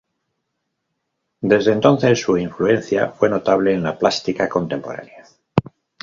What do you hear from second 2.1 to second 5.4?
su influencia fue notable en la plástica contemporánea.